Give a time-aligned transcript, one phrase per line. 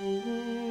[0.00, 0.63] Música